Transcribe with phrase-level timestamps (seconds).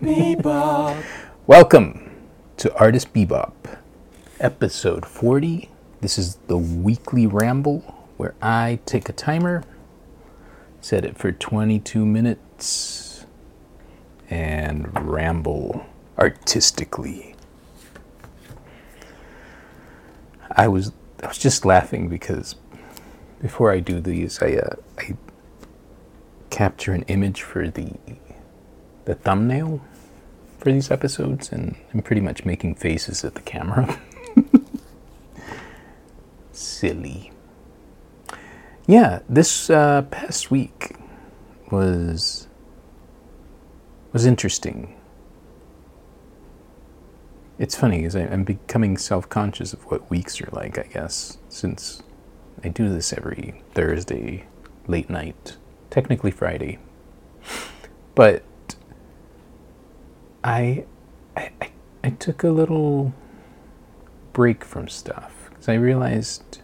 [0.00, 1.04] Bebop.
[1.46, 2.10] Welcome
[2.56, 3.52] to Artist Bebop,
[4.40, 5.68] episode 40.
[6.00, 7.80] This is the weekly ramble
[8.16, 9.62] where I take a timer,
[10.80, 13.26] set it for 22 minutes,
[14.30, 15.84] and ramble
[16.16, 17.34] artistically.
[20.50, 20.92] I was
[21.22, 22.54] I was just laughing because
[23.42, 25.14] before I do these, I uh, I
[26.48, 27.92] capture an image for the
[29.04, 29.82] the thumbnail
[30.60, 33.98] for these episodes, and I'm pretty much making faces at the camera.
[36.52, 37.32] Silly.
[38.86, 40.96] Yeah, this uh, past week
[41.70, 42.46] was
[44.12, 44.96] was interesting.
[47.58, 50.78] It's funny because I'm becoming self-conscious of what weeks are like.
[50.78, 52.02] I guess since
[52.64, 54.46] I do this every Thursday
[54.86, 55.56] late night,
[55.90, 56.78] technically Friday,
[58.14, 58.42] but
[60.42, 60.84] I,
[61.36, 61.50] I,
[62.02, 63.12] I took a little
[64.32, 66.60] break from stuff because I realized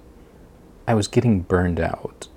[0.86, 2.28] I was getting burned out.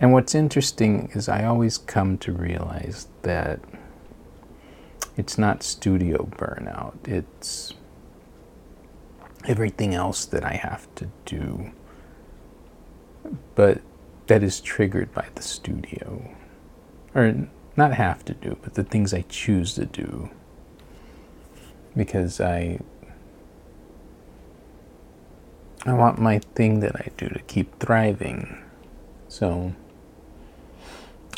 [0.00, 3.60] And what's interesting is I always come to realize that
[5.16, 7.74] it's not studio burnout, it's
[9.46, 11.72] everything else that I have to do,
[13.54, 13.82] but
[14.28, 16.34] that is triggered by the studio.
[17.14, 20.30] Or not have to do, but the things I choose to do.
[21.96, 22.80] Because I
[25.84, 28.62] I want my thing that I do to keep thriving.
[29.28, 29.74] So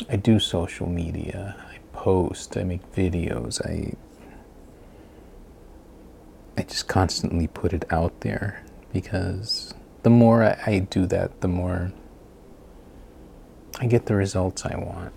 [0.09, 3.93] I do social media, I post, I make videos, I
[6.57, 11.91] I just constantly put it out there because the more I, do that, the more
[13.79, 15.11] I get the results I want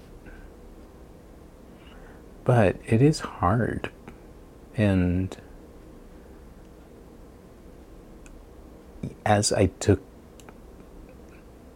[2.49, 3.91] but it is hard.
[4.75, 5.37] And
[9.27, 10.01] as I took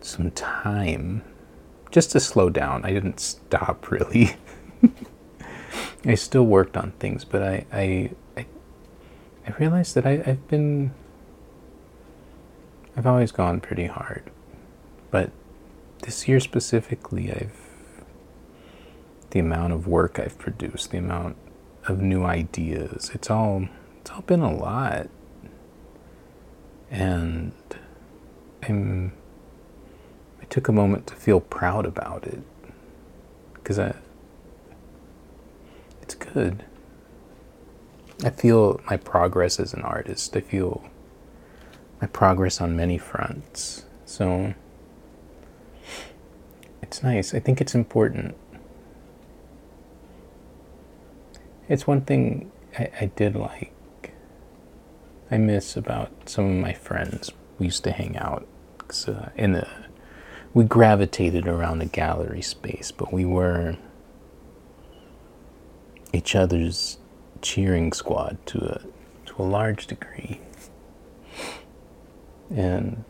[0.00, 1.22] some time
[1.90, 4.36] just to slow down, I didn't stop really.
[6.06, 8.46] I still worked on things, but I, I, I,
[9.46, 10.94] I realized that I, I've been,
[12.96, 14.30] I've always gone pretty hard.
[15.10, 15.32] But
[16.00, 17.61] this year specifically, I've
[19.32, 21.36] the amount of work I've produced, the amount
[21.86, 23.10] of new ideas.
[23.14, 23.66] It's all
[24.00, 25.08] it's all been a lot.
[26.90, 27.52] And
[28.62, 29.12] I'm
[30.40, 32.42] I took a moment to feel proud about it
[33.54, 33.94] because I
[36.02, 36.64] it's good.
[38.24, 40.36] I feel my progress as an artist.
[40.36, 40.84] I feel
[42.02, 43.86] my progress on many fronts.
[44.04, 44.52] So
[46.82, 47.32] it's nice.
[47.32, 48.36] I think it's important
[51.68, 54.14] It's one thing I, I did like,
[55.30, 57.30] I miss about some of my friends.
[57.58, 58.46] We used to hang out
[59.06, 59.68] uh, in the,
[60.54, 63.76] we gravitated around the gallery space, but we were
[66.12, 66.98] each other's
[67.40, 68.82] cheering squad to a
[69.26, 70.40] to a large degree.
[72.50, 73.04] And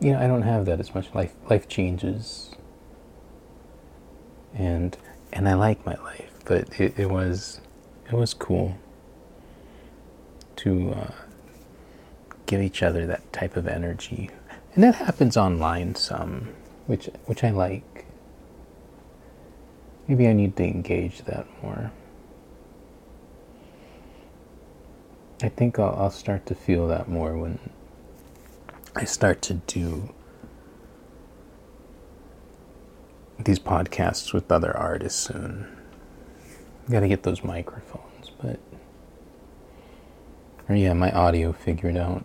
[0.00, 1.14] you know, I don't have that as much.
[1.14, 2.50] Life life changes.
[4.54, 4.96] And
[5.32, 7.60] and I like my life but it, it was
[8.06, 8.76] it was cool
[10.56, 11.12] to uh,
[12.46, 14.30] give each other that type of energy,
[14.74, 16.48] and that happens online some,
[16.86, 18.04] which which I like.
[20.08, 21.92] Maybe I need to engage that more.
[25.44, 27.60] I think I'll, I'll start to feel that more when
[28.96, 30.12] I start to do
[33.38, 35.76] these podcasts with other artists soon.
[36.90, 38.58] Got to get those microphones, but
[40.68, 42.24] or yeah, my audio figured out.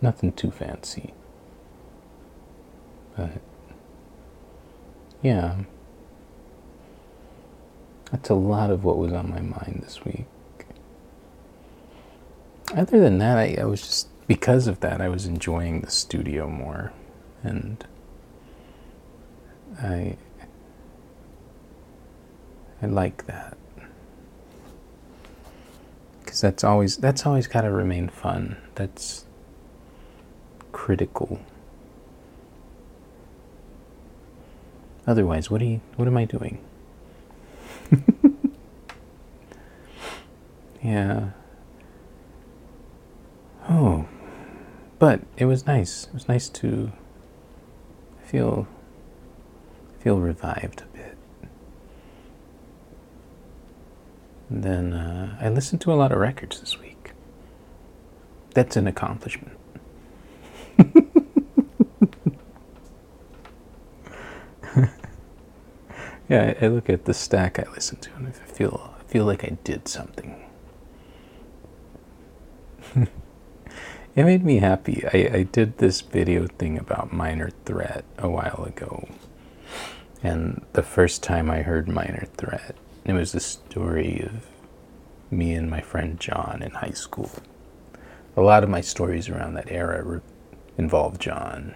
[0.00, 1.12] Nothing too fancy,
[3.16, 3.40] but
[5.20, 5.56] yeah,
[8.12, 10.26] that's a lot of what was on my mind this week.
[12.76, 16.48] Other than that, I, I was just because of that, I was enjoying the studio
[16.48, 16.92] more,
[17.42, 17.84] and
[19.82, 20.16] I
[22.80, 23.56] I like that.
[26.26, 28.56] Cuz that's always that's always got to remain fun.
[28.74, 29.24] That's
[30.72, 31.40] critical.
[35.06, 36.58] Otherwise, what are you what am I doing?
[40.82, 41.30] yeah.
[43.68, 44.06] Oh.
[44.98, 46.04] But it was nice.
[46.04, 46.92] It was nice to
[48.24, 48.66] feel
[49.98, 51.16] feel revived And
[54.50, 57.12] then uh, I listened to a lot of records this week.
[58.54, 59.58] That's an accomplishment.
[66.28, 69.24] yeah, I, I look at the stack I listened to and I feel I feel
[69.24, 70.44] like I did something.
[72.96, 73.08] it
[74.24, 75.04] made me happy.
[75.12, 79.08] I, I did this video thing about Minor Threat a while ago.
[80.22, 82.74] And the first time I heard Minor Threat,
[83.08, 84.46] it was the story of
[85.30, 87.30] me and my friend John in high school.
[88.36, 90.20] A lot of my stories around that era
[90.76, 91.74] involved John.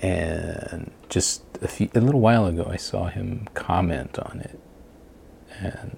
[0.00, 4.60] And just a, few, a little while ago, I saw him comment on it
[5.58, 5.96] and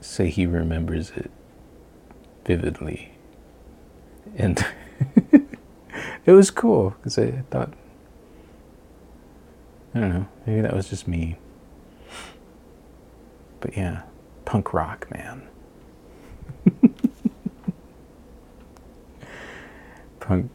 [0.00, 1.30] say he remembers it
[2.44, 3.12] vividly.
[4.36, 4.64] And
[6.26, 7.72] it was cool because I thought,
[9.94, 11.38] I don't know, maybe that was just me.
[13.64, 14.02] But yeah,
[14.44, 15.48] punk rock, man.
[20.20, 20.50] punk.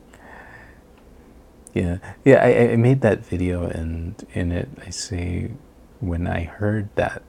[1.74, 2.36] Yeah, yeah.
[2.36, 5.50] I, I made that video, and in it, I say
[6.00, 7.24] when I heard that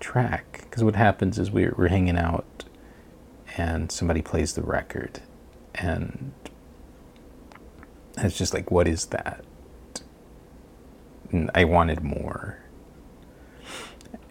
[0.00, 2.64] track, because what happens is we're, we're hanging out,
[3.58, 5.20] and somebody plays the record,
[5.74, 6.32] and
[8.16, 9.44] it's just like, what is that?
[11.30, 12.60] And I wanted more.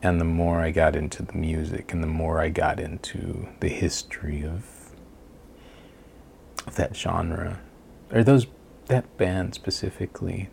[0.04, 3.70] And the more I got into the music, and the more I got into the
[3.70, 4.66] history of
[6.66, 7.60] of that genre,
[8.12, 8.48] or those
[8.88, 10.50] that band specifically,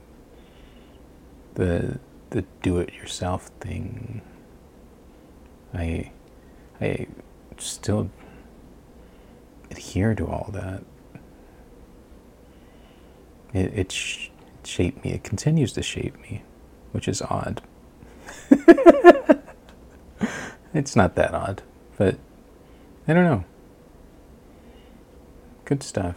[1.54, 1.98] the
[2.30, 4.20] the do-it-yourself thing.
[5.74, 6.12] I
[6.80, 7.06] I
[7.56, 8.10] still
[9.70, 10.82] adhere to all that.
[13.54, 14.28] It, it, sh-
[14.60, 15.12] it shaped me.
[15.12, 16.42] It continues to shape me,
[16.92, 17.62] which is odd.
[20.74, 21.62] it's not that odd,
[21.96, 22.16] but
[23.06, 23.44] I don't know
[25.68, 26.16] good stuff.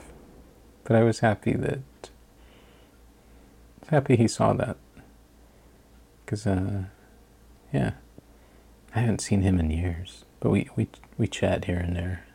[0.86, 1.82] But I was happy that
[3.90, 4.78] happy he saw that
[6.26, 6.86] because uh,
[7.74, 7.92] yeah,
[8.96, 10.88] I haven't seen him in years, but we we
[11.18, 12.26] we chat here and there.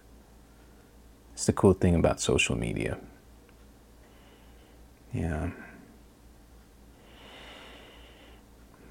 [1.32, 2.98] It's the cool thing about social media.
[5.12, 5.50] Yeah.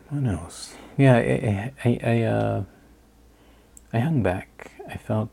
[0.10, 0.76] What else?
[0.98, 2.64] Yeah, I I, I uh
[3.96, 4.72] I hung back.
[4.90, 5.30] I felt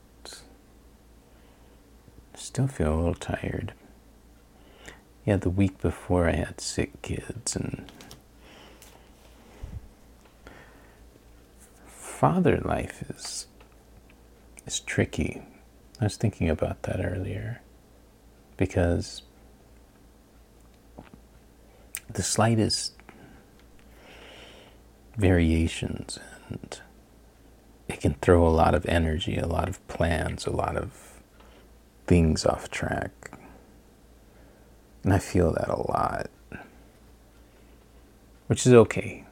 [2.35, 3.73] still feel a little tired.
[5.27, 7.91] Yeah, the week before I had sick kids and
[11.87, 13.49] father life is
[14.65, 15.43] is tricky.
[16.01, 17.63] I was thinking about that earlier
[18.57, 19.23] because
[22.13, 22.93] the slightest
[25.17, 26.81] variations and
[28.03, 31.21] can throw a lot of energy, a lot of plans, a lot of
[32.07, 33.31] things off track.
[35.05, 36.29] And I feel that a lot,
[38.49, 39.25] which is okay.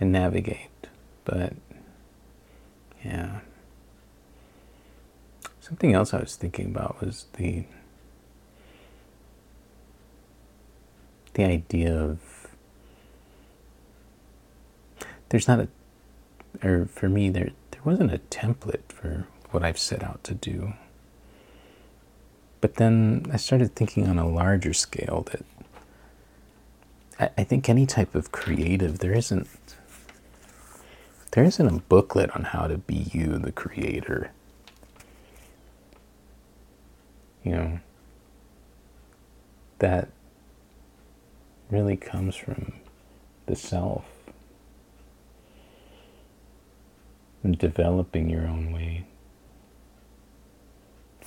[0.00, 0.88] And navigate,
[1.24, 1.52] but
[3.04, 3.40] yeah.
[5.60, 7.64] Something else I was thinking about was the
[11.34, 12.20] the idea of
[15.28, 15.68] there's not a
[16.62, 20.74] or for me there there wasn't a template for what I've set out to do.
[22.60, 25.44] But then I started thinking on a larger scale that
[27.18, 29.48] I, I think any type of creative, there isn't
[31.32, 34.30] there isn't a booklet on how to be you, the creator.
[37.42, 37.80] You know,
[39.80, 40.08] that
[41.70, 42.72] really comes from
[43.46, 44.04] the self
[47.44, 49.04] and developing your own way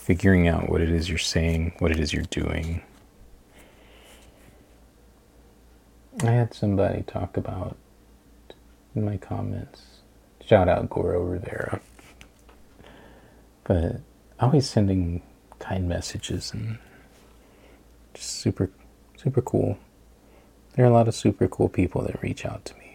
[0.08, 2.82] figuring out what it is you're saying, what it is you're doing.
[6.24, 7.76] I had somebody talk about
[8.96, 9.98] in my comments,
[10.46, 11.82] shout out Goro Rivera,
[13.66, 13.98] but
[14.40, 15.22] always sending
[15.60, 16.78] kind messages and
[18.14, 18.70] just super,
[19.18, 19.78] super cool.
[20.76, 22.87] There are a lot of super cool people that reach out to me.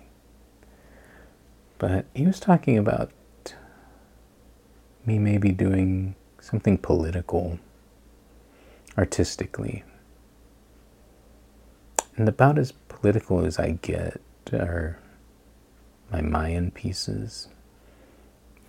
[1.82, 3.10] But he was talking about
[5.04, 7.58] me maybe doing something political,
[8.96, 9.82] artistically.
[12.16, 14.20] And about as political as I get
[14.52, 14.96] are
[16.12, 17.48] my Mayan pieces.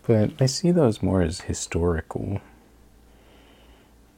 [0.07, 2.41] But I see those more as historical.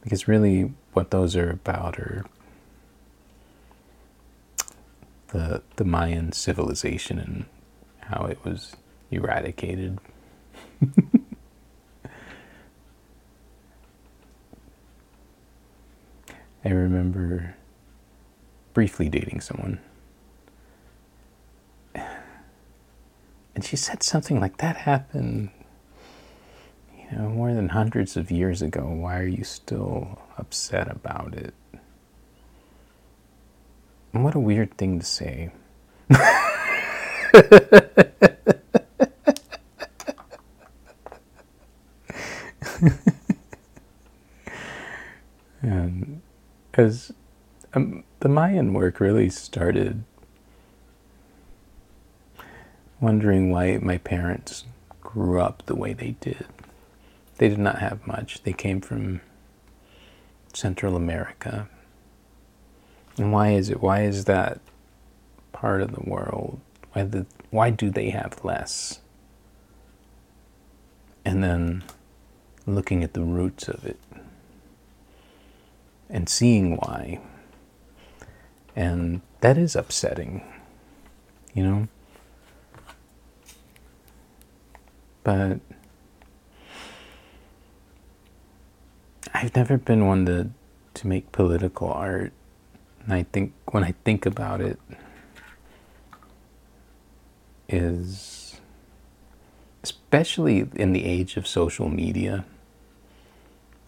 [0.03, 2.23] Because really, what those are about are
[5.33, 7.45] the, the Mayan civilization and
[7.99, 8.77] how it was
[9.15, 10.00] eradicated.
[16.63, 17.55] I remember
[18.74, 19.79] briefly dating someone.
[21.93, 25.50] And she said something like that happened,
[26.98, 28.84] you know, more than hundreds of years ago.
[28.86, 31.53] Why are you still upset about it?
[34.12, 35.51] And what a weird thing to say.
[45.62, 46.22] and
[46.77, 47.12] as
[47.74, 50.03] um, the Mayan work really started
[53.00, 54.65] wondering why my parents
[55.01, 56.46] grew up the way they did.
[57.38, 58.44] They did not have much.
[58.44, 59.22] They came from
[60.53, 61.67] Central America.
[63.17, 63.82] And why is it?
[63.82, 64.60] Why is that
[65.51, 66.60] part of the world?
[66.94, 69.00] Why, the, why do they have less?
[71.25, 71.84] And then
[72.65, 74.00] looking at the roots of it
[76.09, 77.19] and seeing why.
[78.75, 80.43] And that is upsetting,
[81.53, 81.88] you know?
[85.24, 85.59] But
[89.33, 90.50] I've never been one to,
[90.95, 92.33] to make political art.
[93.03, 94.79] And I think when I think about it,
[97.67, 98.59] is
[99.83, 102.45] especially in the age of social media.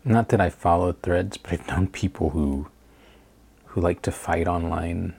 [0.07, 2.67] Not that I follow threads, but I've known people who
[3.65, 5.13] who like to fight online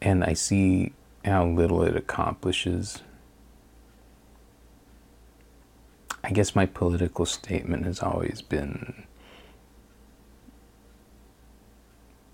[0.00, 3.02] and I see how little it accomplishes.
[6.24, 9.04] I guess my political statement has always been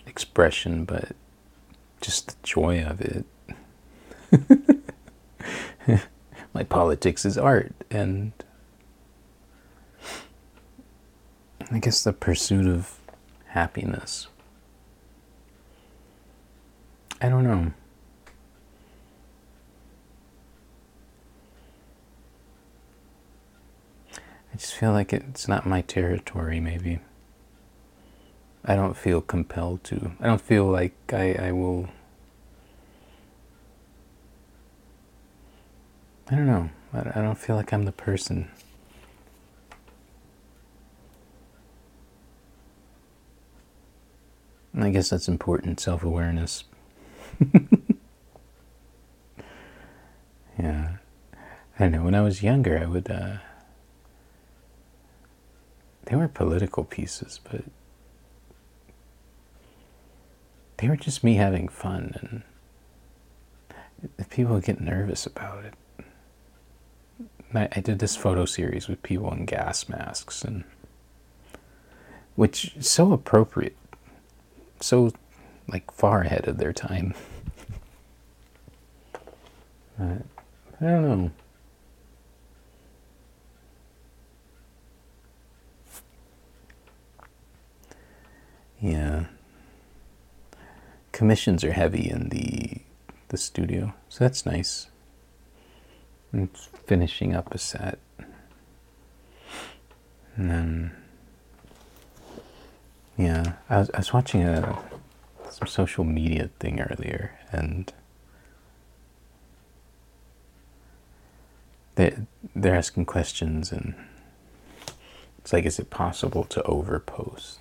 [0.06, 1.16] expression, but
[2.00, 3.26] just the joy of it.
[6.54, 8.32] my politics is art, and
[11.70, 12.98] I guess the pursuit of
[13.46, 14.28] happiness.
[17.20, 17.72] I don't know.
[24.52, 26.98] I just feel like it's not my territory, maybe.
[28.64, 30.12] I don't feel compelled to.
[30.20, 31.88] I don't feel like I, I will.
[36.30, 36.70] I don't know.
[36.92, 38.50] I, I don't feel like I'm the person.
[44.82, 46.64] I guess that's important self awareness.
[50.58, 50.96] yeah.
[51.78, 52.04] I know.
[52.04, 53.10] When I was younger, I would.
[53.10, 53.36] Uh,
[56.06, 57.62] they were political pieces, but
[60.76, 62.42] they were just me having fun,
[64.18, 65.74] and people would get nervous about it.
[67.54, 70.64] I, I did this photo series with people in gas masks, and
[72.34, 73.76] which is so appropriate,
[74.82, 75.12] so
[75.68, 77.14] like far ahead of their time.
[79.98, 80.18] I
[80.80, 81.30] don't know.
[88.80, 89.26] Yeah.
[91.12, 92.78] Commissions are heavy in the
[93.28, 94.88] the studio, so that's nice.
[96.34, 96.48] I'm
[96.86, 97.98] finishing up a set.
[100.36, 101.01] And then
[103.16, 104.78] yeah, I was I was watching a
[105.50, 107.92] some social media thing earlier and
[111.96, 112.16] they
[112.54, 113.94] they're asking questions and
[115.38, 117.58] it's like is it possible to overpost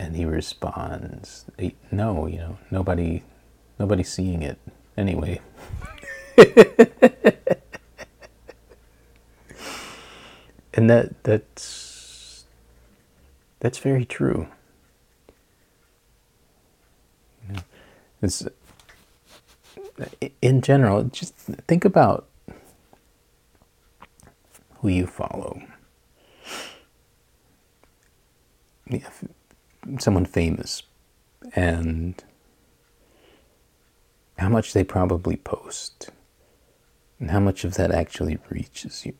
[0.00, 1.44] and he responds,
[1.92, 3.22] "No, you know, nobody,
[3.78, 4.58] nobody's seeing it
[4.96, 5.42] anyway."
[10.72, 11.89] and that that's
[13.60, 14.48] that's very true.
[17.46, 17.60] You know,
[18.22, 18.46] it's
[20.42, 21.04] in general.
[21.04, 22.26] Just think about
[24.78, 25.62] who you follow.
[28.88, 29.08] Yeah,
[29.98, 30.82] someone famous
[31.54, 32.22] and
[34.38, 36.10] how much they probably post
[37.18, 39.14] and how much of that actually reaches you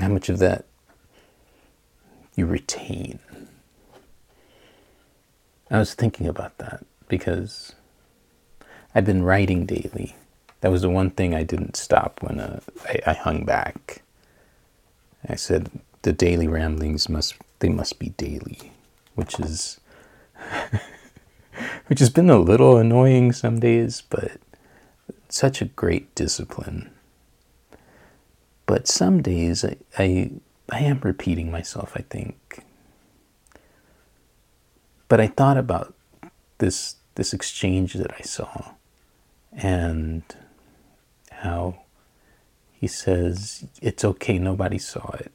[0.00, 0.66] how much of that
[2.36, 3.18] you retain.
[5.70, 7.74] I was thinking about that because
[8.94, 10.14] i've been writing daily.
[10.60, 14.02] That was the one thing i didn't stop when uh, I, I hung back.
[15.28, 15.70] I said
[16.02, 18.72] the daily ramblings must they must be daily
[19.16, 19.80] which is
[21.86, 24.32] which has been a little annoying some days, but
[25.28, 26.90] such a great discipline.
[28.66, 30.30] But some days I, I,
[30.70, 32.64] I am repeating myself, I think.
[35.08, 35.94] But I thought about
[36.58, 38.72] this this exchange that I saw
[39.52, 40.22] and
[41.30, 41.78] how
[42.72, 45.32] he says it's okay nobody saw it.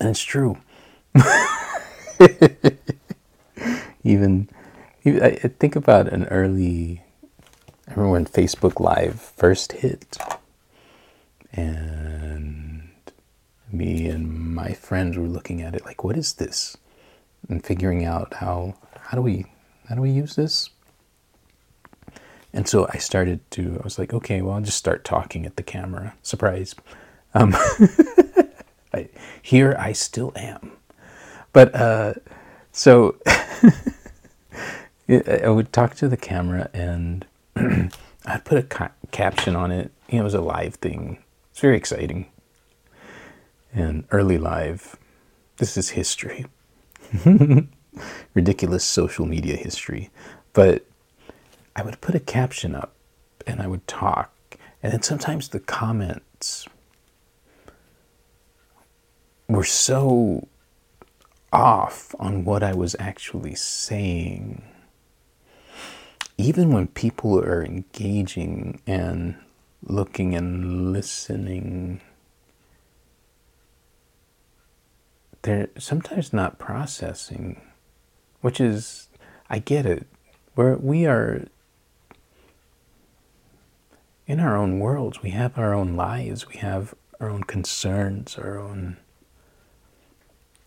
[0.00, 0.58] And it's true.
[4.04, 4.48] Even,
[5.04, 7.02] even I think about an early
[7.88, 10.16] I remember when Facebook Live first hit.
[11.52, 12.75] And
[13.72, 16.76] me and my friends were looking at it like what is this
[17.48, 19.44] and figuring out how how do we
[19.88, 20.70] how do we use this
[22.52, 25.56] and so I started to I was like okay well I'll just start talking at
[25.56, 26.74] the camera surprise
[27.34, 27.54] um,
[28.94, 29.08] I,
[29.42, 30.72] here I still am
[31.56, 32.12] but uh,
[32.70, 33.16] so
[35.08, 37.24] I would talk to the camera and
[37.56, 39.90] I'd put a ca- caption on it.
[40.10, 41.16] You know, it was a live thing.
[41.50, 42.26] It's very exciting.
[43.76, 44.96] And early live.
[45.58, 46.46] This is history.
[48.34, 50.08] Ridiculous social media history.
[50.54, 50.86] But
[51.76, 52.94] I would put a caption up
[53.46, 54.32] and I would talk.
[54.82, 56.66] And then sometimes the comments
[59.46, 60.48] were so
[61.52, 64.62] off on what I was actually saying.
[66.38, 69.36] Even when people are engaging and
[69.82, 72.00] looking and listening,
[75.46, 77.60] they're sometimes not processing,
[78.40, 79.08] which is,
[79.48, 80.06] I get it.
[80.56, 81.46] Where we are
[84.26, 88.58] in our own worlds, we have our own lives, we have our own concerns, our
[88.58, 88.96] own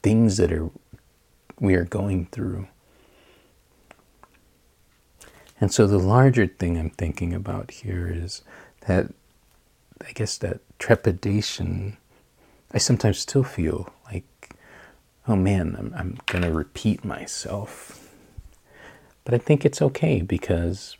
[0.01, 0.69] things that are
[1.59, 2.69] we are going through.
[5.59, 8.43] And so the larger thing I'm thinking about here is
[8.87, 9.07] that
[9.99, 11.97] I guess that trepidation
[12.71, 13.91] I sometimes still feel
[15.29, 18.11] oh man, I'm, I'm going to repeat myself.
[19.23, 20.97] But I think it's okay because,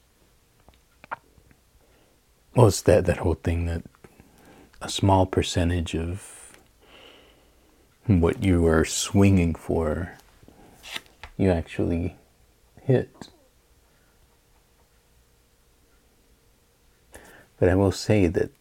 [2.56, 3.84] well, it's that, that whole thing that
[4.82, 6.56] a small percentage of
[8.06, 10.15] what you are swinging for,
[11.36, 12.15] you actually
[12.84, 13.30] hit.
[17.60, 18.52] But I will say that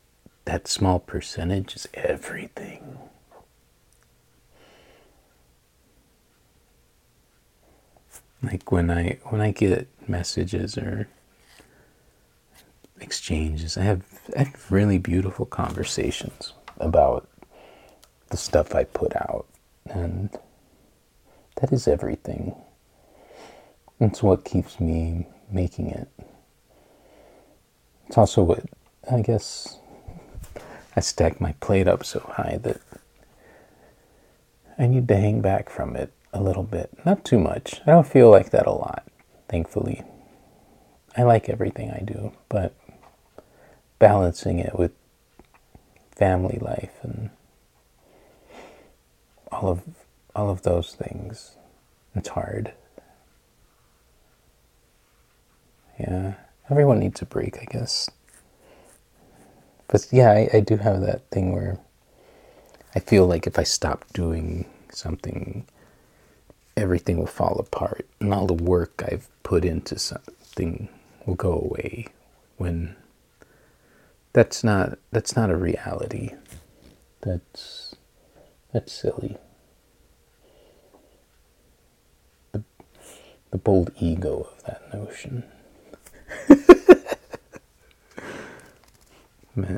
[0.46, 3.07] that small percentage is everything.
[8.42, 11.08] Like when I when I get messages or
[13.00, 14.04] exchanges, I have
[14.36, 17.28] I have really beautiful conversations about
[18.30, 19.46] the stuff I put out.
[19.86, 20.30] And
[21.56, 22.54] that is everything.
[24.00, 26.08] It's what keeps me making it.
[28.06, 28.64] It's also what,
[29.10, 29.78] I guess,
[30.96, 32.80] I stack my plate up so high that
[34.78, 36.90] I need to hang back from it a little bit.
[37.04, 37.80] Not too much.
[37.86, 39.06] I don't feel like that a lot,
[39.48, 40.02] thankfully.
[41.16, 42.74] I like everything I do, but
[43.98, 44.92] balancing it with
[46.12, 47.30] family life and
[49.50, 49.82] all of
[50.34, 51.56] all of those things.
[52.14, 52.72] It's hard.
[55.98, 56.34] Yeah,
[56.70, 58.08] everyone needs a break, I guess.
[59.88, 61.78] But yeah, I, I do have that thing where
[62.94, 65.66] I feel like if I stop doing something,
[66.78, 70.88] everything will fall apart, and all the work I've put into something
[71.26, 72.06] will go away.
[72.56, 72.96] When
[74.32, 76.30] that's not that's not a reality.
[77.22, 77.94] That's
[78.72, 79.36] that's silly.
[82.52, 82.62] The,
[83.50, 85.44] the bold ego of that notion.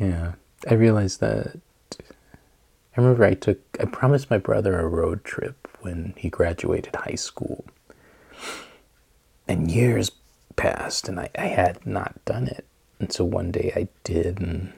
[0.00, 0.32] yeah,
[0.68, 1.60] I realized that.
[2.96, 7.14] I remember I took, I promised my brother a road trip when he graduated high
[7.14, 7.64] school.
[9.48, 10.10] And years
[10.56, 12.66] passed and I, I had not done it.
[13.02, 14.72] And so one day I did, and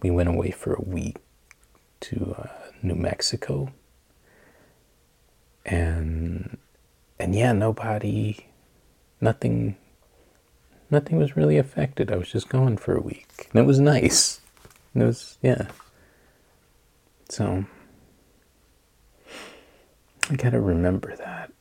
[0.00, 1.16] we went away for a week
[2.00, 3.70] to uh, New Mexico.
[5.66, 6.56] And
[7.18, 8.46] and yeah, nobody
[9.20, 9.76] nothing
[10.90, 12.10] nothing was really affected.
[12.10, 13.48] I was just gone for a week.
[13.52, 14.40] And it was nice.
[14.94, 15.66] It was yeah.
[17.28, 17.64] So
[20.30, 21.52] I gotta remember that.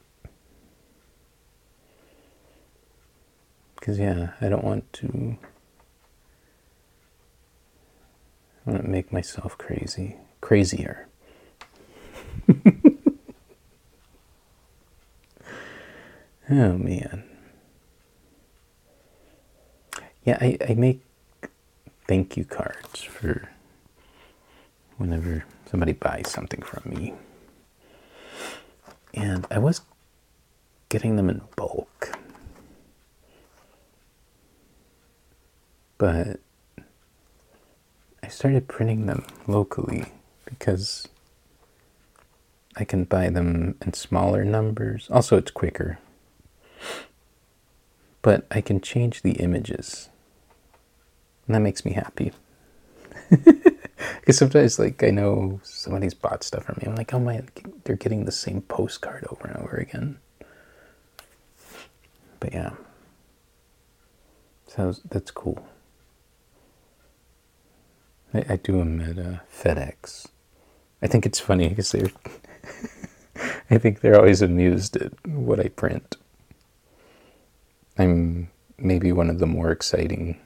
[3.76, 5.38] Because, yeah, I don't want to.
[8.66, 11.08] I want to make myself crazy crazier.
[16.50, 17.24] oh man.
[20.24, 21.02] yeah, I, I make
[22.08, 23.50] thank you cards for
[24.98, 27.14] whenever somebody buys something from me.
[29.14, 29.82] And I was
[30.90, 32.18] getting them in bulk.
[35.98, 36.40] But
[38.22, 40.06] I started printing them locally
[40.46, 41.08] because
[42.76, 45.08] I can buy them in smaller numbers.
[45.12, 45.98] Also, it's quicker.
[48.22, 50.10] But I can change the images.
[51.48, 52.34] And that makes me happy.
[54.28, 56.84] Because sometimes, like, I know somebody's bought stuff from me.
[56.86, 57.44] I'm like, oh my,
[57.86, 60.20] they're getting the same postcard over and over again.
[62.42, 62.72] But yeah.
[64.66, 65.66] So that's cool.
[68.34, 70.28] I, I do them at uh, FedEx.
[71.02, 72.12] I think it's funny because they're.
[73.70, 76.18] I think they're always amused at what I print.
[77.98, 80.38] I'm maybe one of the more exciting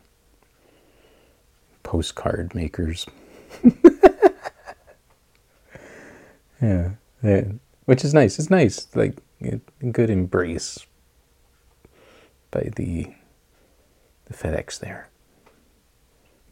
[1.82, 3.08] postcard makers.
[6.62, 6.92] yeah,
[7.24, 7.44] yeah,
[7.86, 8.38] which is nice.
[8.40, 9.60] It's nice, like a
[9.92, 10.86] good embrace
[12.52, 13.14] by the
[14.26, 15.10] the FedEx there.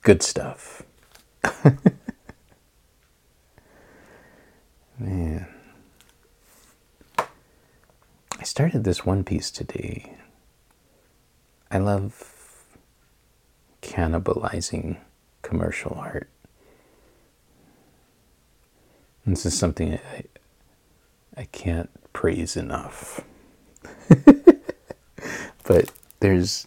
[0.02, 0.84] Good stuff.
[5.00, 5.48] Man.
[8.38, 10.16] I started this one piece today.
[11.70, 12.66] I love
[13.82, 14.98] cannibalizing
[15.42, 16.30] commercial art.
[19.30, 20.24] This is something I,
[21.38, 23.22] I can't praise enough.
[25.64, 26.66] but there's,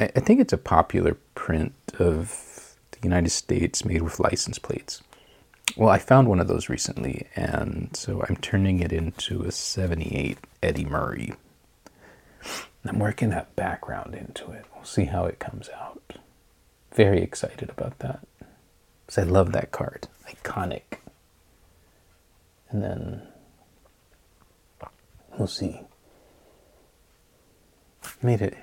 [0.00, 5.02] I think it's a popular print of the United States made with license plates.
[5.76, 10.38] Well, I found one of those recently, and so I'm turning it into a 78
[10.62, 11.34] Eddie Murray.
[12.84, 14.64] I'm working that background into it.
[14.74, 16.14] We'll see how it comes out.
[16.94, 18.26] Very excited about that.
[19.06, 20.08] Because I love that card.
[20.26, 20.98] Iconic.
[22.70, 23.22] And then
[25.38, 25.80] we'll see.
[28.22, 28.56] Made it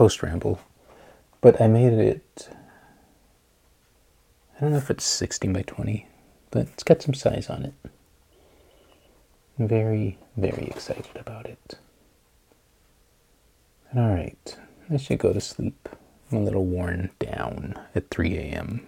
[0.00, 0.58] post ramble.
[1.42, 2.48] But I made it
[4.56, 6.06] I don't know if it's 16 by 20,
[6.50, 7.74] but it's got some size on it.
[9.58, 11.74] Very, very excited about it.
[13.94, 14.56] All right,
[14.90, 15.88] I should go to sleep.
[16.32, 18.86] I'm a little worn down at 3 a.m.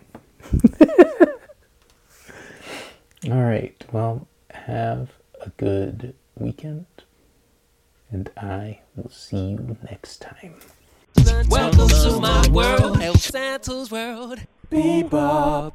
[3.31, 6.87] All right, well, have a good weekend,
[8.11, 10.57] and I will see you next time.
[11.49, 14.41] Welcome to my world, El Santos world.
[14.73, 15.73] Bebop.